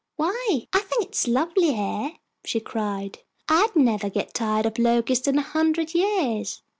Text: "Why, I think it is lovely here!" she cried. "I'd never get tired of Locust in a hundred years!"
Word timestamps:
"Why, 0.15 0.65
I 0.73 0.79
think 0.79 1.03
it 1.05 1.15
is 1.15 1.27
lovely 1.27 1.73
here!" 1.73 2.13
she 2.43 2.59
cried. 2.59 3.19
"I'd 3.47 3.75
never 3.75 4.09
get 4.09 4.33
tired 4.33 4.65
of 4.65 4.79
Locust 4.79 5.27
in 5.27 5.37
a 5.37 5.43
hundred 5.43 5.93
years!" 5.93 6.63